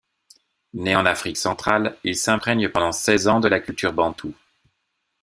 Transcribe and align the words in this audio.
Né 0.73 0.95
en 0.95 1.05
Afrique 1.05 1.37
centrale, 1.37 1.95
il 2.03 2.15
s’imprègne 2.15 2.69
pendant 2.69 2.91
seize 2.91 3.27
ans 3.27 3.39
de 3.39 3.55
culture 3.59 3.93
bantoue. 3.93 4.33